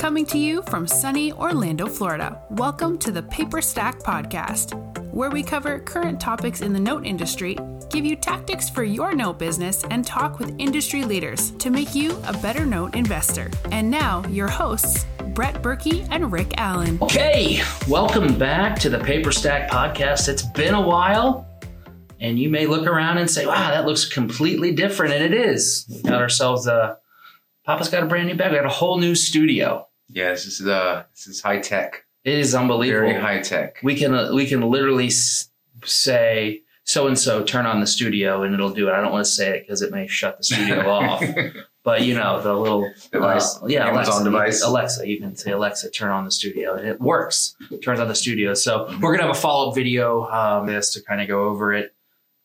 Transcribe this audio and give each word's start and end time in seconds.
Coming 0.00 0.24
to 0.26 0.38
you 0.38 0.62
from 0.62 0.86
sunny 0.86 1.30
Orlando, 1.30 1.86
Florida. 1.86 2.42
Welcome 2.48 2.96
to 3.00 3.10
the 3.10 3.22
Paper 3.24 3.60
Stack 3.60 3.98
Podcast, 3.98 4.72
where 5.12 5.28
we 5.28 5.42
cover 5.42 5.78
current 5.78 6.18
topics 6.18 6.62
in 6.62 6.72
the 6.72 6.80
note 6.80 7.04
industry, 7.04 7.58
give 7.90 8.06
you 8.06 8.16
tactics 8.16 8.70
for 8.70 8.82
your 8.82 9.14
note 9.14 9.38
business, 9.38 9.84
and 9.90 10.06
talk 10.06 10.38
with 10.38 10.58
industry 10.58 11.04
leaders 11.04 11.50
to 11.58 11.68
make 11.68 11.94
you 11.94 12.18
a 12.26 12.32
better 12.38 12.64
note 12.64 12.94
investor. 12.96 13.50
And 13.72 13.90
now, 13.90 14.26
your 14.28 14.48
hosts, 14.48 15.04
Brett 15.34 15.60
Berkey 15.62 16.08
and 16.10 16.32
Rick 16.32 16.54
Allen. 16.56 16.98
Okay, 17.02 17.60
welcome 17.86 18.38
back 18.38 18.78
to 18.78 18.88
the 18.88 19.00
Paper 19.00 19.30
Stack 19.30 19.70
Podcast. 19.70 20.30
It's 20.30 20.42
been 20.42 20.72
a 20.72 20.80
while, 20.80 21.46
and 22.20 22.38
you 22.38 22.48
may 22.48 22.66
look 22.66 22.86
around 22.86 23.18
and 23.18 23.30
say, 23.30 23.44
wow, 23.44 23.70
that 23.70 23.84
looks 23.84 24.08
completely 24.08 24.72
different, 24.72 25.12
and 25.12 25.22
it 25.22 25.34
is. 25.34 25.84
We 25.90 26.00
got 26.08 26.22
ourselves 26.22 26.66
a, 26.66 26.96
Papa's 27.66 27.90
got 27.90 28.02
a 28.02 28.06
brand 28.06 28.28
new 28.28 28.34
bag. 28.34 28.50
We 28.50 28.56
got 28.56 28.64
a 28.64 28.70
whole 28.70 28.96
new 28.96 29.14
studio. 29.14 29.88
Yeah, 30.12 30.30
this 30.30 30.46
is 30.46 30.66
uh, 30.66 31.04
this 31.14 31.26
is 31.26 31.40
high 31.40 31.58
tech, 31.60 32.04
It 32.24 32.38
is 32.38 32.54
unbelievable. 32.54 33.08
very 33.08 33.20
high 33.20 33.40
tech. 33.40 33.76
We 33.82 33.94
can 33.94 34.14
uh, 34.14 34.32
we 34.34 34.46
can 34.46 34.60
literally 34.62 35.06
s- 35.08 35.48
say 35.84 36.62
so 36.84 37.06
and 37.06 37.18
so 37.18 37.42
turn 37.44 37.66
on 37.66 37.80
the 37.80 37.86
studio 37.86 38.42
and 38.42 38.52
it'll 38.54 38.70
do 38.72 38.88
it. 38.88 38.92
I 38.92 39.00
don't 39.00 39.12
want 39.12 39.24
to 39.24 39.30
say 39.30 39.56
it 39.56 39.60
because 39.62 39.82
it 39.82 39.92
may 39.92 40.06
shut 40.06 40.38
the 40.38 40.44
studio 40.44 40.88
off. 40.98 41.22
But 41.82 42.02
you 42.02 42.14
know 42.14 42.42
the 42.42 42.52
little 42.54 42.92
Device. 43.12 43.56
uh, 43.62 43.66
yeah, 43.66 43.86
Amazon 43.88 44.14
Alexa, 44.14 44.24
device. 44.24 44.62
Alexa, 44.62 45.08
you 45.08 45.18
can 45.20 45.34
say 45.36 45.52
Alexa, 45.52 45.90
turn 45.90 46.10
on 46.10 46.24
the 46.24 46.30
studio, 46.30 46.74
and 46.74 46.86
it 46.86 47.00
works. 47.00 47.54
It 47.70 47.78
Turns 47.82 48.00
on 48.00 48.08
the 48.08 48.14
studio. 48.14 48.52
So 48.54 48.86
we're 49.00 49.12
gonna 49.16 49.26
have 49.28 49.36
a 49.36 49.40
follow 49.40 49.68
up 49.70 49.74
video 49.74 50.26
um, 50.28 50.66
this 50.66 50.92
to 50.94 51.02
kind 51.02 51.20
of 51.22 51.28
go 51.28 51.44
over 51.48 51.72
it 51.72 51.94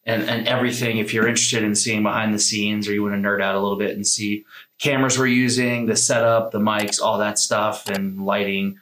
and 0.06 0.24
and 0.24 0.48
everything. 0.48 0.98
If 0.98 1.14
you're 1.14 1.28
interested 1.28 1.64
in 1.64 1.76
seeing 1.76 2.04
behind 2.04 2.34
the 2.34 2.40
scenes 2.40 2.88
or 2.88 2.94
you 2.94 3.02
want 3.04 3.16
to 3.16 3.20
nerd 3.20 3.42
out 3.42 3.56
a 3.56 3.60
little 3.60 3.78
bit 3.78 3.92
and 3.96 4.06
see 4.06 4.46
cameras 4.80 5.18
we're 5.18 5.28
using, 5.28 5.86
the 5.86 5.96
setup, 5.96 6.52
the 6.52 6.60
mics, 6.60 7.02
all 7.02 7.18
that 7.20 7.40
stuff, 7.40 7.88
and 7.90 8.24
lighting, 8.26 8.78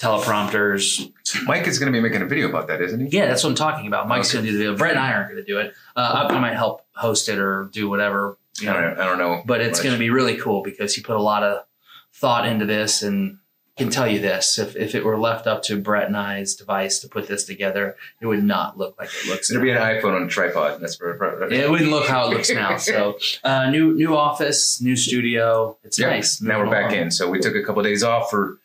teleprompters. 0.00 1.12
Mike 1.46 1.66
is 1.66 1.78
going 1.78 1.92
to 1.92 1.96
be 1.96 2.00
making 2.02 2.22
a 2.22 2.26
video 2.26 2.48
about 2.48 2.66
that, 2.68 2.80
isn't 2.80 3.00
he? 3.00 3.16
Yeah, 3.16 3.26
that's 3.26 3.42
what 3.42 3.50
I'm 3.50 3.56
talking 3.56 3.86
about. 3.86 4.08
Mike's 4.08 4.28
Okay. 4.30 4.38
gonna 4.38 4.46
do 4.50 4.52
the 4.52 4.58
video. 4.64 4.76
Brett 4.76 4.92
and 4.92 5.00
I 5.00 5.12
aren't 5.12 5.28
gonna 5.30 5.44
do 5.44 5.58
it. 5.58 5.72
Uh, 5.96 6.26
I, 6.30 6.34
I 6.34 6.38
might 6.38 6.54
help 6.54 6.82
host 6.94 7.28
it 7.28 7.38
or 7.38 7.68
do 7.72 7.88
whatever. 7.88 8.38
You 8.60 8.70
I 8.70 8.72
don't, 8.80 9.00
I 9.00 9.04
don't 9.04 9.18
know, 9.18 9.42
but 9.44 9.60
it's 9.60 9.78
much. 9.80 9.82
going 9.84 9.94
to 9.96 9.98
be 9.98 10.10
really 10.10 10.36
cool 10.36 10.62
because 10.62 10.94
he 10.94 11.02
put 11.02 11.16
a 11.16 11.20
lot 11.22 11.42
of 11.42 11.64
thought 12.12 12.46
into 12.46 12.66
this 12.66 13.02
and 13.02 13.38
can 13.76 13.90
tell 13.90 14.08
you 14.08 14.20
this 14.20 14.58
if, 14.58 14.76
if 14.76 14.94
it 14.94 15.04
were 15.04 15.18
left 15.18 15.46
up 15.46 15.62
to 15.64 15.80
Brett 15.80 16.06
and 16.06 16.16
I's 16.16 16.54
device 16.54 17.00
to 17.00 17.08
put 17.08 17.26
this 17.26 17.44
together, 17.44 17.96
it 18.20 18.26
would 18.26 18.44
not 18.44 18.78
look 18.78 18.96
like 18.98 19.08
it 19.08 19.28
looks. 19.28 19.50
It'll 19.50 19.62
be 19.62 19.70
an 19.70 19.78
iPhone 19.78 20.14
on 20.14 20.22
a 20.24 20.28
tripod. 20.28 20.74
And 20.74 20.82
that's 20.82 20.96
for, 20.96 21.16
for 21.18 21.52
It 21.52 21.68
wouldn't 21.68 21.90
look 21.90 22.06
how 22.06 22.26
it 22.26 22.30
looks 22.30 22.50
now. 22.50 22.76
So, 22.84 23.18
uh, 23.42 23.70
new 23.70 23.94
new 23.94 24.16
office, 24.16 24.80
new 24.80 24.94
studio. 24.94 25.76
It's 25.84 25.98
Yeah, 25.98 26.10
nice. 26.10 26.40
Now 26.40 26.58
we're 26.62 26.70
back 26.70 26.92
in. 26.92 27.10
So 27.10 27.30
we 27.30 27.40
took 27.40 27.54
a 27.54 27.62
couple 27.62 27.80
of 27.80 27.86
days 27.86 28.02
off 28.02 28.30
for 28.30 28.58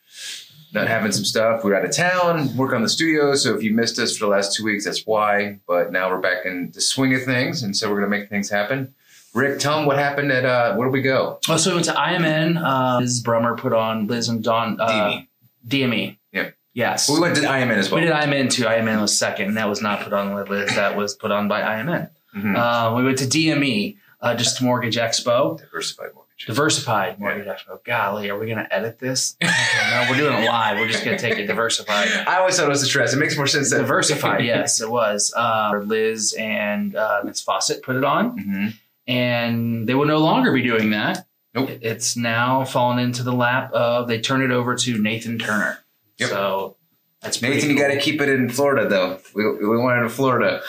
not 0.72 0.88
having 0.88 1.10
some 1.12 1.24
stuff. 1.24 1.64
We 1.64 1.70
were 1.70 1.76
out 1.76 1.84
of 1.84 1.92
town, 1.92 2.56
work 2.56 2.72
on 2.72 2.82
the 2.82 2.88
studio. 2.88 3.34
So 3.34 3.54
if 3.56 3.62
you 3.62 3.72
missed 3.72 3.98
us 3.98 4.16
for 4.16 4.26
the 4.26 4.30
last 4.30 4.54
two 4.56 4.64
weeks, 4.64 4.84
that's 4.84 5.06
why. 5.06 5.58
But 5.66 5.90
now 5.90 6.10
we're 6.10 6.20
back 6.20 6.44
in 6.44 6.70
the 6.72 6.80
swing 6.80 7.14
of 7.14 7.24
things, 7.24 7.62
and 7.62 7.76
so 7.76 7.88
we're 7.88 7.98
going 8.00 8.10
to 8.10 8.16
make 8.18 8.28
things 8.28 8.50
happen. 8.50 8.94
Rick, 9.34 9.60
tell 9.60 9.76
them 9.76 9.86
what 9.86 9.96
happened 9.98 10.32
at 10.32 10.44
uh, 10.44 10.74
where 10.74 10.88
did 10.88 10.92
we 10.92 11.02
go? 11.02 11.38
Oh, 11.48 11.56
so 11.56 11.70
we 11.70 11.74
went 11.76 11.86
to 11.86 11.92
IMN. 11.92 12.60
Uh, 12.62 12.98
Liz 13.00 13.22
Brumer 13.22 13.56
put 13.56 13.72
on 13.72 14.06
Liz 14.06 14.28
and 14.28 14.42
Don 14.42 14.80
uh, 14.80 14.88
DME. 14.88 15.26
DME. 15.68 16.16
Yeah. 16.32 16.50
Yes. 16.72 17.08
Well, 17.08 17.18
we 17.18 17.22
went 17.22 17.36
to 17.36 17.42
IMN 17.42 17.70
as 17.76 17.90
well. 17.90 18.00
We 18.00 18.06
did 18.06 18.14
IMN 18.14 18.50
too. 18.50 18.64
IMN 18.64 19.00
was 19.00 19.16
second, 19.16 19.48
and 19.48 19.56
that 19.56 19.68
was 19.68 19.80
not 19.82 20.00
put 20.02 20.12
on 20.12 20.34
with 20.34 20.48
Liz. 20.48 20.74
That 20.74 20.96
was 20.96 21.14
put 21.14 21.30
on 21.30 21.46
by 21.48 21.60
IMN. 21.62 22.10
Mhm. 22.36 22.56
Uh, 22.56 22.94
we 22.96 23.04
went 23.04 23.18
to 23.18 23.24
DME, 23.26 23.96
uh, 24.20 24.34
just 24.34 24.60
Mortgage 24.62 24.96
Expo, 24.96 25.58
Diversified 25.58 26.10
mortgage. 26.14 26.46
Diversified 26.46 27.18
Mortgage 27.20 27.46
Expo. 27.46 27.82
Golly, 27.84 28.30
are 28.30 28.38
we 28.38 28.46
going 28.46 28.58
to 28.58 28.72
edit 28.74 28.98
this? 29.00 29.36
no, 29.42 30.06
we're 30.08 30.16
doing 30.16 30.32
it 30.42 30.46
live. 30.46 30.78
We're 30.78 30.88
just 30.88 31.04
going 31.04 31.16
to 31.18 31.22
take 31.22 31.38
it 31.38 31.46
diversified. 31.46 32.08
I 32.26 32.36
always 32.38 32.56
thought 32.56 32.66
it 32.66 32.70
was 32.70 32.82
a 32.82 32.86
stress. 32.86 33.12
It 33.12 33.18
makes 33.18 33.36
more 33.36 33.46
sense. 33.48 33.70
that- 33.70 33.78
Diversified, 33.78 34.44
yes, 34.44 34.80
it 34.80 34.88
was. 34.90 35.34
Uh, 35.36 35.80
Liz 35.84 36.32
and 36.38 36.94
uh, 36.96 37.20
Miss 37.24 37.40
Fawcett 37.42 37.82
put 37.82 37.96
it 37.96 38.04
on, 38.04 38.38
Mhm. 38.38 38.74
And 39.06 39.88
they 39.88 39.94
will 39.94 40.06
no 40.06 40.18
longer 40.18 40.52
be 40.52 40.62
doing 40.62 40.90
that. 40.90 41.26
Nope. 41.54 41.70
It's 41.82 42.16
now 42.16 42.64
fallen 42.64 42.98
into 42.98 43.22
the 43.22 43.32
lap 43.32 43.72
of, 43.72 44.06
they 44.06 44.20
turn 44.20 44.42
it 44.42 44.52
over 44.52 44.76
to 44.76 44.98
Nathan 45.02 45.38
Turner. 45.38 45.78
Yep. 46.18 46.28
So 46.28 46.76
that's 47.20 47.42
Nathan, 47.42 47.70
you 47.70 47.78
got 47.78 47.88
to 47.88 47.98
keep 47.98 48.20
it 48.20 48.28
in 48.28 48.48
Florida, 48.48 48.88
though. 48.88 49.18
We, 49.34 49.44
we 49.44 49.76
want 49.76 50.00
it 50.00 50.02
in 50.04 50.08
Florida. 50.08 50.62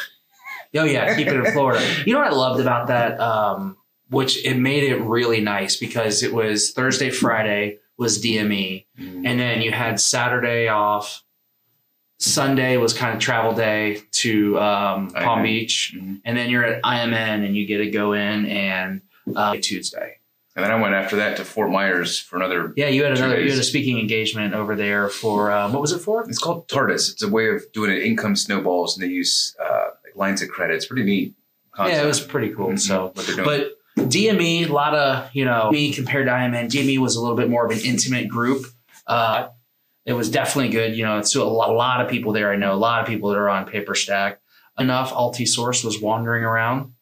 Oh 0.73 0.83
yeah, 0.85 1.15
keep 1.15 1.27
it 1.27 1.33
in 1.33 1.45
Florida. 1.53 1.85
You 2.05 2.13
know 2.13 2.19
what 2.19 2.31
I 2.31 2.35
loved 2.35 2.61
about 2.61 2.87
that, 2.87 3.19
um, 3.19 3.77
which 4.09 4.43
it 4.45 4.57
made 4.57 4.83
it 4.83 5.01
really 5.01 5.41
nice 5.41 5.75
because 5.75 6.23
it 6.23 6.33
was 6.33 6.71
Thursday, 6.71 7.09
Friday 7.09 7.79
was 7.97 8.23
DME, 8.23 8.85
and 8.97 9.39
then 9.39 9.61
you 9.61 9.71
had 9.71 9.99
Saturday 9.99 10.67
off. 10.67 11.23
Sunday 12.21 12.77
was 12.77 12.93
kind 12.93 13.13
of 13.15 13.19
travel 13.19 13.51
day 13.53 14.03
to 14.11 14.59
um, 14.59 15.09
Palm. 15.09 15.41
Beach, 15.41 15.95
Mhm. 15.97 16.21
and 16.23 16.37
then 16.37 16.49
you're 16.51 16.63
at 16.63 16.81
IMN 16.83 17.43
and 17.45 17.55
you 17.55 17.65
get 17.65 17.79
to 17.79 17.89
go 17.89 18.13
in 18.13 18.45
and 18.45 19.01
uh, 19.35 19.55
Tuesday. 19.59 20.17
And 20.55 20.63
then 20.63 20.71
I 20.71 20.79
went 20.79 20.93
after 20.93 21.15
that 21.15 21.37
to 21.37 21.45
Fort 21.45 21.71
Myers 21.71 22.19
for 22.19 22.35
another. 22.35 22.73
Yeah, 22.75 22.89
you 22.89 23.03
had 23.03 23.13
another 23.17 23.41
you 23.41 23.49
had 23.49 23.59
a 23.59 23.63
speaking 23.63 23.97
engagement 23.99 24.53
over 24.53 24.75
there 24.75 25.09
for 25.09 25.51
um, 25.51 25.73
what 25.73 25.81
was 25.81 25.93
it 25.93 25.99
for? 25.99 26.23
It's 26.29 26.37
called 26.37 26.67
TARDIS. 26.67 27.11
It's 27.11 27.23
a 27.23 27.29
way 27.29 27.47
of 27.49 27.63
doing 27.73 27.89
it 27.89 28.03
income 28.03 28.35
snowballs, 28.35 28.95
and 28.97 29.03
they 29.07 29.11
use 29.11 29.55
uh, 29.63 29.87
lines 30.15 30.41
of 30.43 30.49
credit. 30.49 30.75
It's 30.75 30.85
pretty 30.85 31.03
neat. 31.03 31.33
Concept. 31.71 31.95
Yeah, 31.97 32.03
it 32.03 32.07
was 32.07 32.19
pretty 32.19 32.49
cool. 32.53 32.67
Mhm. 32.71 32.79
So 32.79 33.11
what 33.15 33.25
they're 33.25 33.35
doing. 33.37 33.47
But 33.97 34.09
DME, 34.09 34.65
a 34.69 34.71
lot 34.73 34.93
of, 34.93 35.29
you 35.33 35.45
know, 35.45 35.71
me 35.71 35.91
compared 35.93 36.27
to 36.27 36.31
IMN, 36.33 36.67
DME 36.69 36.97
was 36.99 37.15
a 37.15 37.21
little 37.21 37.35
bit 37.37 37.49
more 37.49 37.65
of 37.65 37.71
an 37.71 37.79
intimate 37.83 38.27
group. 38.27 38.65
Uh, 39.07 39.47
it 40.05 40.13
was 40.13 40.29
definitely 40.29 40.69
good. 40.71 40.95
You 40.95 41.05
know, 41.05 41.19
it's 41.19 41.35
a 41.35 41.43
lot, 41.43 41.69
a 41.69 41.73
lot 41.73 42.01
of 42.01 42.09
people 42.09 42.33
there. 42.33 42.51
I 42.51 42.55
know 42.55 42.73
a 42.73 42.75
lot 42.75 43.01
of 43.01 43.07
people 43.07 43.29
that 43.29 43.37
are 43.37 43.49
on 43.49 43.65
Paper 43.65 43.95
Stack. 43.95 44.39
Enough 44.79 45.11
Altisource 45.13 45.83
was 45.83 46.01
wandering 46.01 46.43
around. 46.43 46.93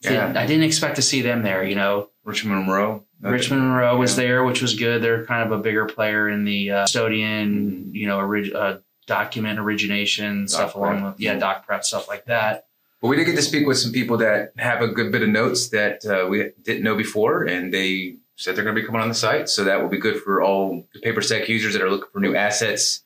Yeah. 0.00 0.32
I 0.34 0.46
didn't 0.46 0.62
expect 0.64 0.96
to 0.96 1.02
see 1.02 1.20
them 1.20 1.42
there. 1.42 1.62
You 1.64 1.74
know, 1.74 2.08
Richmond 2.24 2.66
Monroe. 2.66 3.04
Richmond 3.20 3.62
Monroe 3.62 3.96
was 3.98 4.16
Yeah. 4.16 4.24
there, 4.24 4.44
which 4.44 4.62
was 4.62 4.74
good. 4.74 5.02
They're 5.02 5.26
kind 5.26 5.42
of 5.50 5.58
a 5.58 5.62
bigger 5.62 5.84
player 5.84 6.28
in 6.30 6.44
the 6.44 6.70
uh, 6.70 6.82
custodian, 6.84 7.90
you 7.92 8.06
know, 8.06 8.18
orig- 8.18 8.54
uh, 8.54 8.78
document 9.06 9.58
origination 9.58 10.46
stuff 10.48 10.74
along 10.76 11.02
with, 11.02 11.20
yeah, 11.20 11.34
doc 11.34 11.66
prep 11.66 11.84
stuff 11.84 12.08
like 12.08 12.24
that. 12.26 12.64
But 13.02 13.08
we 13.08 13.16
did 13.16 13.24
get 13.24 13.36
to 13.36 13.42
speak 13.42 13.66
with 13.66 13.76
some 13.78 13.92
people 13.92 14.16
that 14.18 14.52
have 14.58 14.80
a 14.82 14.88
good 14.88 15.10
bit 15.10 15.22
of 15.22 15.28
notes 15.30 15.70
that 15.70 16.04
uh, 16.06 16.28
we 16.28 16.50
didn't 16.62 16.82
know 16.84 16.94
before, 16.96 17.44
and 17.44 17.74
they 17.74 18.16
said 18.40 18.56
they're 18.56 18.64
going 18.64 18.74
to 18.74 18.80
be 18.80 18.86
coming 18.86 19.00
on 19.02 19.08
the 19.08 19.14
site. 19.14 19.48
So 19.48 19.64
that 19.64 19.80
will 19.82 19.88
be 19.88 19.98
good 19.98 20.20
for 20.22 20.42
all 20.42 20.86
the 20.94 21.00
paper 21.00 21.20
stack 21.22 21.48
users 21.48 21.72
that 21.74 21.82
are 21.82 21.90
looking 21.90 22.08
for 22.12 22.20
new 22.20 22.34
assets. 22.34 23.02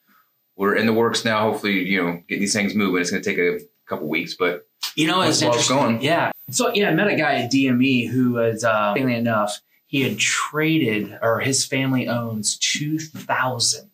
We're 0.56 0.76
in 0.76 0.86
the 0.86 0.92
works 0.92 1.24
now. 1.24 1.50
Hopefully, 1.50 1.80
you 1.82 2.02
know, 2.02 2.22
getting 2.28 2.40
these 2.42 2.52
things 2.54 2.74
moving. 2.74 3.00
It's 3.00 3.10
going 3.10 3.22
to 3.22 3.28
take 3.28 3.38
a 3.38 3.58
couple 3.88 4.06
weeks, 4.08 4.34
but 4.34 4.66
You 4.94 5.06
know, 5.08 5.20
it's 5.22 5.42
interesting. 5.42 5.76
going. 5.76 6.02
Yeah. 6.02 6.30
So 6.50 6.72
yeah, 6.74 6.90
I 6.90 6.94
met 6.94 7.08
a 7.08 7.16
guy 7.16 7.36
at 7.42 7.50
DME 7.50 8.08
who 8.08 8.32
was, 8.34 8.62
uh, 8.64 8.94
funnily 8.94 9.16
enough, 9.16 9.60
he 9.86 10.02
had 10.02 10.18
traded, 10.18 11.18
or 11.22 11.40
his 11.40 11.64
family 11.66 12.06
owns 12.08 12.56
two 12.58 12.98
thousand. 12.98 13.90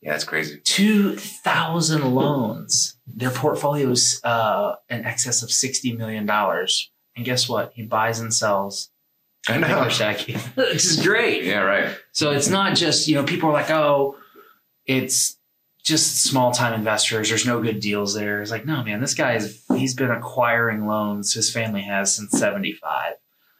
yeah, 0.00 0.12
that's 0.12 0.24
crazy. 0.24 0.60
2,000 0.64 2.14
loans. 2.14 2.96
Their 3.06 3.30
portfolio 3.30 3.90
is 3.90 4.20
uh, 4.24 4.74
in 4.88 5.04
excess 5.04 5.42
of 5.42 5.48
$60 5.50 5.96
million. 5.96 6.28
And 6.28 7.24
guess 7.24 7.48
what? 7.48 7.72
He 7.74 7.82
buys 7.82 8.20
and 8.20 8.32
sells 8.32 8.90
I 9.48 9.58
know. 9.58 9.88
Stack, 9.88 10.20
which 10.54 10.74
is 10.84 11.04
great. 11.04 11.44
Yeah, 11.44 11.60
right. 11.60 11.96
So 12.12 12.30
it's 12.30 12.48
not 12.48 12.76
just, 12.76 13.08
you 13.08 13.14
know, 13.16 13.24
people 13.24 13.48
are 13.50 13.52
like, 13.52 13.70
oh, 13.70 14.16
it's 14.86 15.36
just 15.82 16.22
small 16.24 16.52
time 16.52 16.74
investors. 16.74 17.28
There's 17.28 17.44
no 17.46 17.60
good 17.60 17.80
deals 17.80 18.14
there. 18.14 18.40
It's 18.40 18.50
like, 18.52 18.64
no, 18.66 18.84
man, 18.84 19.00
this 19.00 19.14
guy 19.14 19.34
is, 19.34 19.64
he's 19.74 19.94
been 19.94 20.10
acquiring 20.12 20.86
loans. 20.86 21.32
His 21.34 21.50
family 21.52 21.82
has 21.82 22.14
since 22.14 22.30
75. 22.38 23.14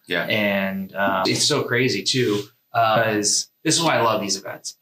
Yeah. 0.06 0.24
And 0.24 0.94
um, 0.94 1.24
it's 1.26 1.44
so 1.44 1.64
crazy 1.64 2.02
too, 2.04 2.42
because 2.72 3.48
this 3.64 3.76
is 3.76 3.82
why 3.82 3.96
I 3.96 4.02
love 4.02 4.20
these 4.20 4.36
events. 4.36 4.76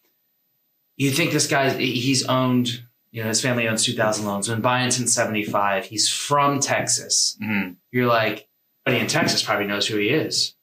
You 0.96 1.10
think 1.10 1.32
this 1.32 1.46
guy, 1.46 1.70
he's 1.70 2.26
owned, 2.26 2.82
you 3.10 3.22
know, 3.22 3.28
his 3.28 3.40
family 3.40 3.66
owns 3.66 3.84
2,000 3.84 4.26
loans. 4.26 4.48
Been 4.48 4.60
buying 4.60 4.90
since 4.90 5.14
75. 5.14 5.86
He's 5.86 6.08
from 6.10 6.60
Texas 6.60 7.38
Mhm. 7.42 7.76
you're 7.90 8.06
like, 8.06 8.48
everybody 8.86 9.02
in 9.04 9.08
Texas 9.10 9.42
probably 9.42 9.66
knows 9.66 9.86
who 9.86 9.96
he 9.96 10.08
is. 10.10 10.54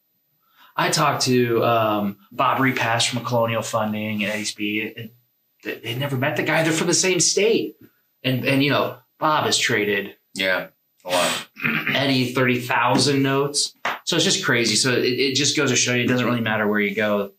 I 0.80 0.90
talked 0.90 1.24
to 1.24 1.64
um, 1.66 2.18
Bob 2.32 2.60
Repass 2.62 3.06
from 3.08 3.26
Colonial 3.26 3.62
Funding 3.64 4.24
and 4.24 4.32
Eddie 4.32 4.46
Speed. 4.46 4.94
And 4.96 5.10
they 5.82 5.96
never 5.96 6.16
met 6.16 6.36
the 6.38 6.44
guy. 6.44 6.62
They're 6.64 6.72
from 6.72 6.88
the 6.88 6.94
same 6.94 7.20
state. 7.20 7.76
And, 8.24 8.46
and 8.46 8.64
you 8.64 8.70
know, 8.70 8.98
Bob 9.20 9.46
has 9.46 9.58
traded 9.58 10.16
Yeah, 10.36 10.68
a 11.04 11.10
lot. 11.10 11.48
Eddie 11.94 12.32
30,000 12.34 13.24
notes. 13.24 13.74
So 14.06 14.16
it's 14.16 14.26
just 14.26 14.46
crazy. 14.46 14.76
So 14.76 14.92
it, 14.94 15.04
it 15.06 15.36
just 15.36 15.58
goes 15.58 15.72
to 15.72 15.76
show 15.76 15.94
you 15.94 16.04
it 16.04 16.08
doesn't 16.08 16.26
really 16.26 16.42
matter 16.42 16.68
where 16.68 16.80
you 16.80 16.94
go. 16.96 17.32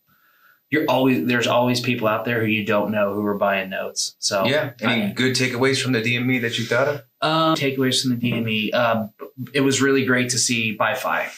You're 0.69 0.85
always 0.87 1.25
there's 1.25 1.47
always 1.47 1.79
people 1.79 2.07
out 2.07 2.25
there 2.25 2.41
who 2.41 2.45
you 2.45 2.63
don't 2.63 2.91
know 2.91 3.13
who 3.15 3.25
are 3.25 3.33
buying 3.37 3.69
notes. 3.71 4.15
So 4.19 4.45
Yeah. 4.45 4.73
Any 4.81 5.03
I- 5.05 5.11
good 5.13 5.35
takeaways 5.35 5.81
from 5.81 5.93
the 5.93 6.01
DME 6.01 6.41
that 6.41 6.59
you 6.59 6.65
thought 6.65 6.87
of? 6.87 6.95
um, 7.21 7.55
takeaways 7.55 8.01
from 8.03 8.19
the 8.19 8.31
DME. 8.31 8.73
Um, 8.73 9.11
it 9.53 9.61
was 9.61 9.81
really 9.81 10.05
great 10.05 10.29
to 10.31 10.37
see 10.37 10.77
BiFi. 10.77 11.29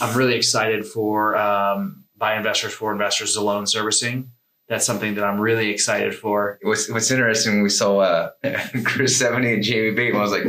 I'm 0.00 0.16
really 0.16 0.34
excited 0.34 0.86
for 0.86 1.36
um, 1.36 2.04
By 2.16 2.36
Investors 2.36 2.72
for 2.72 2.92
Investors, 2.92 3.34
the 3.34 3.42
loan 3.42 3.66
servicing 3.66 4.30
that's 4.72 4.86
something 4.86 5.14
that 5.16 5.24
I'm 5.24 5.38
really 5.38 5.70
excited 5.70 6.14
for. 6.14 6.58
What's 6.62 6.90
What's 6.90 7.10
interesting, 7.10 7.62
we 7.62 7.68
saw 7.68 7.98
uh, 7.98 8.30
Chris 8.84 9.18
Seveney 9.18 9.54
and 9.54 9.62
Jamie 9.62 9.90
Bateman. 9.90 10.20
I 10.20 10.24
was 10.24 10.32
like, 10.32 10.44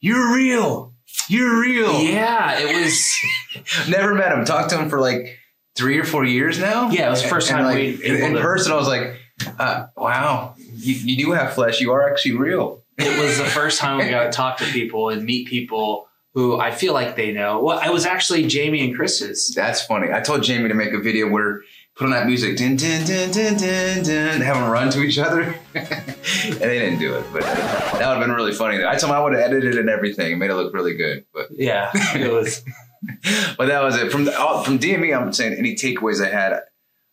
"You're 0.00 0.34
real. 0.34 0.94
You're 1.28 1.60
real." 1.60 2.00
Yeah, 2.02 2.58
it 2.58 2.84
was. 2.84 3.88
Never 3.88 4.14
met 4.14 4.32
him. 4.32 4.44
Talked 4.44 4.70
to 4.70 4.78
him 4.78 4.90
for 4.90 5.00
like 5.00 5.38
three 5.74 5.98
or 5.98 6.04
four 6.04 6.24
years 6.24 6.58
now. 6.58 6.90
Yeah, 6.90 7.06
it 7.06 7.10
was 7.10 7.22
the 7.22 7.28
first 7.28 7.48
time 7.48 7.64
like, 7.64 7.76
we 7.76 8.04
in, 8.04 8.36
in 8.36 8.42
person. 8.42 8.72
I 8.72 8.76
was 8.76 8.88
like, 8.88 9.16
uh, 9.58 9.86
"Wow, 9.96 10.54
you, 10.58 10.94
you 10.94 11.24
do 11.24 11.32
have 11.32 11.54
flesh. 11.54 11.80
You 11.80 11.92
are 11.92 12.10
actually 12.10 12.36
real." 12.36 12.80
it 12.98 13.22
was 13.22 13.38
the 13.38 13.44
first 13.60 13.80
time 13.80 13.98
we 13.98 14.10
got 14.10 14.24
to 14.24 14.30
talk 14.30 14.58
to 14.58 14.64
people 14.66 15.08
and 15.08 15.24
meet 15.24 15.48
people 15.48 16.08
who 16.34 16.58
I 16.58 16.70
feel 16.70 16.94
like 16.94 17.16
they 17.16 17.32
know. 17.32 17.62
Well, 17.62 17.78
I 17.78 17.90
was 17.90 18.06
actually 18.06 18.46
Jamie 18.46 18.84
and 18.86 18.96
Chris's. 18.96 19.52
That's 19.54 19.84
funny. 19.84 20.12
I 20.12 20.20
told 20.20 20.42
Jamie 20.42 20.68
to 20.68 20.74
make 20.74 20.92
a 20.92 20.98
video 20.98 21.28
where 21.28 21.62
put 21.94 22.06
on 22.06 22.10
that 22.12 22.26
music, 22.26 22.56
din, 22.56 22.76
din, 22.76 23.04
din, 23.04 23.30
din, 23.30 23.56
din, 23.56 24.02
din, 24.02 24.40
have 24.40 24.56
them 24.56 24.70
run 24.70 24.90
to 24.90 25.02
each 25.02 25.18
other, 25.18 25.42
and 25.74 26.56
they 26.58 26.78
didn't 26.78 26.98
do 26.98 27.14
it. 27.14 27.24
But 27.32 27.42
that 27.42 27.92
would 28.08 28.16
have 28.16 28.20
been 28.20 28.32
really 28.32 28.54
funny. 28.54 28.82
I 28.84 28.96
told 28.96 29.10
him 29.10 29.16
I 29.16 29.20
would 29.22 29.34
have 29.34 29.42
edited 29.42 29.74
it 29.74 29.80
and 29.80 29.90
everything, 29.90 30.32
and 30.32 30.40
made 30.40 30.50
it 30.50 30.54
look 30.54 30.72
really 30.74 30.94
good. 30.94 31.24
But 31.34 31.48
Yeah, 31.52 31.90
it 31.94 32.32
was. 32.32 32.62
but 33.58 33.66
that 33.66 33.82
was 33.82 33.96
it. 33.96 34.10
From 34.10 34.24
the, 34.24 34.32
from 34.32 34.78
DME, 34.78 35.16
I'm 35.16 35.32
saying 35.32 35.54
any 35.58 35.74
takeaways 35.74 36.24
I 36.24 36.30
had. 36.30 36.60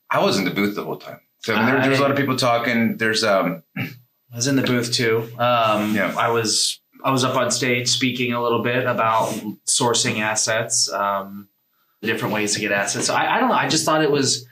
I 0.09 0.23
was 0.23 0.37
in 0.37 0.45
the 0.45 0.51
booth 0.51 0.75
the 0.75 0.83
whole 0.83 0.97
time. 0.97 1.19
So 1.39 1.53
I 1.53 1.57
mean, 1.57 1.65
there, 1.73 1.83
there's 1.83 1.99
a 1.99 2.01
lot 2.01 2.11
of 2.11 2.17
people 2.17 2.35
talking. 2.35 2.97
There's 2.97 3.23
um 3.23 3.63
I 3.77 4.35
was 4.35 4.47
in 4.47 4.55
the 4.55 4.63
booth 4.63 4.91
too. 4.93 5.27
Um, 5.37 5.95
Yeah. 5.95 6.13
I 6.17 6.29
was 6.29 6.79
I 7.03 7.11
was 7.11 7.23
up 7.23 7.35
on 7.35 7.49
stage 7.51 7.87
speaking 7.87 8.33
a 8.33 8.41
little 8.41 8.61
bit 8.61 8.85
about 8.85 9.29
sourcing 9.65 10.19
assets, 10.19 10.91
um, 10.91 11.47
different 12.01 12.33
ways 12.33 12.53
to 12.55 12.59
get 12.59 12.71
assets. 12.71 13.07
So 13.07 13.13
I, 13.13 13.35
I 13.35 13.39
don't 13.39 13.49
know. 13.49 13.55
I 13.55 13.67
just 13.69 13.85
thought 13.85 14.03
it 14.03 14.11
was 14.11 14.45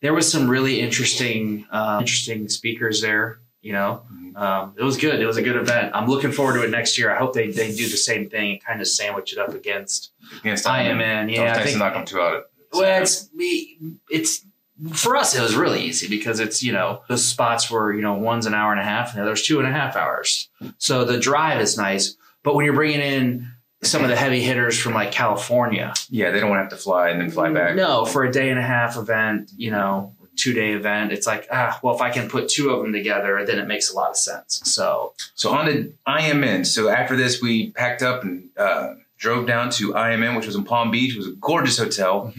there 0.00 0.14
was 0.14 0.30
some 0.30 0.48
really 0.48 0.80
interesting 0.80 1.66
uh, 1.70 1.98
interesting 2.00 2.48
speakers 2.48 3.00
there. 3.02 3.40
You 3.62 3.74
know, 3.74 4.02
Mhm. 4.10 4.36
um, 4.40 4.74
it 4.78 4.82
was 4.82 4.96
good. 4.96 5.20
It 5.20 5.26
was 5.26 5.36
a 5.36 5.42
good 5.42 5.56
event. 5.56 5.92
I'm 5.94 6.06
looking 6.08 6.32
forward 6.32 6.54
to 6.54 6.62
it 6.64 6.70
next 6.70 6.96
year. 6.96 7.14
I 7.14 7.18
hope 7.18 7.34
they 7.34 7.50
they 7.50 7.68
do 7.74 7.86
the 7.88 7.96
same 7.98 8.30
thing 8.30 8.52
and 8.52 8.64
kind 8.64 8.80
of 8.80 8.88
sandwich 8.88 9.34
it 9.34 9.38
up 9.38 9.50
against 9.54 10.12
against 10.40 10.64
IMN. 10.64 11.30
Yeah, 11.34 11.42
I 11.42 11.54
Thanks 11.54 11.64
think- 11.64 11.72
to 11.74 11.78
knock 11.78 11.92
them 11.94 12.06
two 12.06 12.20
out. 12.20 12.44
well, 12.72 13.02
it's 13.02 13.28
we. 13.36 13.78
It's 14.08 14.46
for 14.92 15.16
us. 15.16 15.34
It 15.34 15.42
was 15.42 15.54
really 15.54 15.82
easy 15.82 16.08
because 16.08 16.40
it's 16.40 16.62
you 16.62 16.72
know 16.72 17.02
those 17.08 17.24
spots 17.24 17.70
were 17.70 17.92
you 17.92 18.02
know 18.02 18.14
one's 18.14 18.46
an 18.46 18.54
hour 18.54 18.72
and 18.72 18.80
a 18.80 18.84
half 18.84 19.10
and 19.10 19.18
the 19.18 19.22
other's 19.22 19.42
two 19.42 19.58
and 19.58 19.68
a 19.68 19.72
half 19.72 19.96
hours. 19.96 20.48
So 20.78 21.04
the 21.04 21.18
drive 21.18 21.60
is 21.60 21.76
nice, 21.76 22.16
but 22.42 22.54
when 22.54 22.64
you're 22.64 22.74
bringing 22.74 23.00
in 23.00 23.50
some 23.82 24.02
of 24.02 24.10
the 24.10 24.16
heavy 24.16 24.40
hitters 24.42 24.78
from 24.78 24.92
like 24.94 25.12
California, 25.12 25.94
yeah, 26.10 26.30
they 26.30 26.40
don't 26.40 26.50
want 26.50 26.58
to 26.58 26.64
have 26.64 26.70
to 26.70 26.76
fly 26.76 27.08
and 27.10 27.20
then 27.20 27.30
fly 27.30 27.50
back. 27.50 27.74
no, 27.76 28.04
for 28.04 28.24
a 28.24 28.32
day 28.32 28.50
and 28.50 28.58
a 28.58 28.62
half 28.62 28.96
event, 28.96 29.50
you 29.56 29.70
know, 29.70 30.14
two 30.36 30.52
day 30.52 30.72
event, 30.72 31.12
it's 31.12 31.26
like 31.26 31.46
ah, 31.50 31.78
well, 31.82 31.94
if 31.94 32.00
I 32.00 32.10
can 32.10 32.28
put 32.28 32.48
two 32.48 32.70
of 32.70 32.82
them 32.82 32.92
together, 32.92 33.44
then 33.46 33.58
it 33.58 33.66
makes 33.66 33.90
a 33.90 33.94
lot 33.96 34.10
of 34.10 34.16
sense. 34.16 34.60
So 34.64 35.14
So 35.34 35.50
on 35.50 35.66
to 35.66 35.92
IMN. 36.06 36.66
So 36.66 36.88
after 36.88 37.16
this, 37.16 37.40
we 37.40 37.70
packed 37.70 38.02
up 38.02 38.22
and 38.22 38.48
uh, 38.56 38.94
drove 39.20 39.46
down 39.46 39.68
to 39.68 39.92
IMN, 39.92 40.34
which 40.34 40.46
was 40.46 40.56
in 40.56 40.64
Palm 40.64 40.90
Beach. 40.90 41.12
It 41.14 41.18
was 41.18 41.28
a 41.28 41.32
gorgeous 41.32 41.78
hotel. 41.78 42.32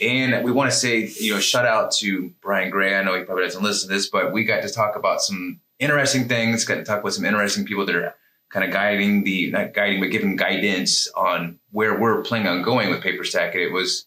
And 0.00 0.42
we 0.42 0.50
want 0.50 0.70
to 0.70 0.76
say, 0.76 1.12
you 1.20 1.34
know, 1.34 1.40
shout 1.40 1.66
out 1.66 1.92
to 1.96 2.32
Brian 2.40 2.70
Gray. 2.70 2.94
I 2.94 3.02
know 3.02 3.14
he 3.16 3.22
probably 3.22 3.44
doesn't 3.44 3.62
listen 3.62 3.88
to 3.88 3.94
this, 3.94 4.08
but 4.08 4.32
we 4.32 4.42
got 4.44 4.62
to 4.62 4.70
talk 4.70 4.96
about 4.96 5.20
some 5.20 5.60
interesting 5.78 6.28
things, 6.28 6.64
got 6.64 6.76
to 6.76 6.84
talk 6.84 7.04
with 7.04 7.12
some 7.14 7.26
interesting 7.26 7.66
people 7.66 7.84
that 7.84 7.94
are 7.94 8.14
kind 8.50 8.64
of 8.64 8.72
guiding 8.72 9.24
the, 9.24 9.50
not 9.50 9.74
guiding, 9.74 10.00
but 10.00 10.10
giving 10.10 10.34
guidance 10.36 11.06
on 11.14 11.58
where 11.70 12.00
we're 12.00 12.22
planning 12.22 12.48
on 12.48 12.62
going 12.62 12.88
with 12.88 13.02
Paper 13.02 13.24
Stack. 13.24 13.54
And 13.54 13.62
it 13.62 13.72
was, 13.72 14.06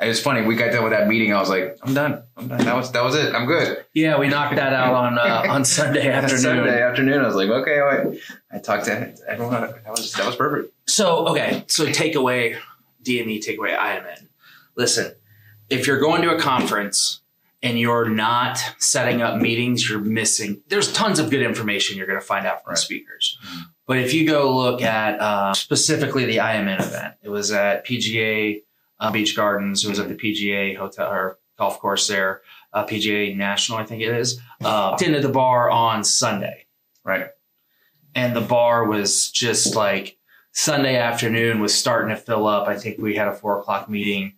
it 0.00 0.06
was 0.06 0.22
funny. 0.22 0.42
We 0.42 0.54
got 0.54 0.70
done 0.70 0.84
with 0.84 0.92
that 0.92 1.08
meeting. 1.08 1.34
I 1.34 1.40
was 1.40 1.50
like, 1.50 1.76
I'm 1.82 1.92
done. 1.92 2.22
I'm 2.36 2.46
done. 2.46 2.64
That 2.64 2.76
was, 2.76 2.92
that 2.92 3.02
was 3.02 3.16
it. 3.16 3.34
I'm 3.34 3.46
good. 3.46 3.84
yeah, 3.94 4.16
we 4.16 4.28
knocked 4.28 4.54
that 4.54 4.72
out 4.72 4.94
on 4.94 5.18
uh, 5.18 5.44
on 5.52 5.64
Sunday 5.64 6.08
afternoon. 6.08 6.38
Sunday 6.38 6.82
afternoon. 6.82 7.20
I 7.20 7.26
was 7.26 7.34
like, 7.34 7.48
okay, 7.48 7.78
right. 7.78 8.16
I 8.52 8.58
talked 8.58 8.84
to 8.84 9.12
everyone. 9.26 9.62
That 9.62 9.90
was 9.90 10.12
that 10.12 10.24
was 10.24 10.36
perfect. 10.36 10.72
So 10.98 11.28
okay, 11.28 11.62
so 11.68 11.86
takeaway 11.86 12.58
DME 13.04 13.38
takeaway 13.38 13.78
IMN. 13.78 14.26
Listen, 14.74 15.14
if 15.70 15.86
you're 15.86 16.00
going 16.00 16.22
to 16.22 16.34
a 16.34 16.40
conference 16.40 17.20
and 17.62 17.78
you're 17.78 18.08
not 18.08 18.58
setting 18.78 19.22
up 19.22 19.40
meetings, 19.40 19.88
you're 19.88 20.00
missing. 20.00 20.60
There's 20.66 20.92
tons 20.92 21.20
of 21.20 21.30
good 21.30 21.42
information 21.42 21.96
you're 21.96 22.08
going 22.08 22.18
to 22.18 22.26
find 22.26 22.48
out 22.48 22.64
from 22.64 22.70
Right. 22.70 22.78
the 22.78 22.82
speakers. 22.82 23.38
But 23.86 23.98
if 23.98 24.12
you 24.12 24.26
go 24.26 24.56
look 24.56 24.82
at 24.82 25.20
uh, 25.20 25.54
specifically 25.54 26.24
the 26.24 26.38
IMN 26.38 26.80
event, 26.80 27.14
it 27.22 27.28
was 27.28 27.52
at 27.52 27.86
PGA 27.86 28.62
uh, 28.98 29.12
Beach 29.12 29.36
Gardens. 29.36 29.84
It 29.84 29.88
was 29.90 30.00
at 30.00 30.08
the 30.08 30.16
PGA 30.16 30.76
hotel 30.76 31.12
or 31.12 31.38
golf 31.56 31.78
course 31.78 32.08
there, 32.08 32.42
uh, 32.72 32.84
PGA 32.84 33.36
National, 33.36 33.78
I 33.78 33.84
think 33.84 34.02
it 34.02 34.12
is. 34.16 34.40
Uh, 34.64 34.96
into 35.00 35.20
the 35.20 35.28
bar 35.28 35.70
on 35.70 36.02
Sunday 36.02 36.66
Right. 37.04 37.28
and 38.16 38.34
the 38.34 38.40
bar 38.40 38.84
was 38.84 39.30
just 39.30 39.76
like 39.76 40.16
Sunday 40.58 40.96
afternoon 40.96 41.60
was 41.60 41.72
starting 41.72 42.10
to 42.14 42.20
fill 42.20 42.46
up. 42.48 42.66
I 42.66 42.76
think 42.76 42.98
we 42.98 43.14
had 43.14 43.28
a 43.28 43.32
four 43.32 43.60
o'clock 43.60 43.88
meeting, 43.88 44.34